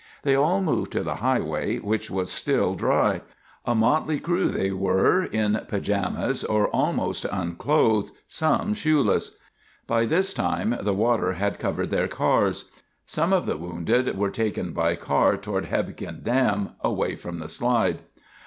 [0.23, 3.21] They all moved to the highway, which was still dry.
[3.67, 9.37] A motley crew they were, in pajamas, or almost unclothed, some shoeless.
[9.85, 12.71] By this time the water had covered their cars.
[13.05, 17.99] Some of the wounded were taken by car toward Hebgen Dam—away from the slide.